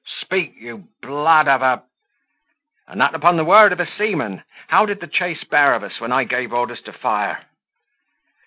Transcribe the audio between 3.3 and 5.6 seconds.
the word of a seaman: how did the chase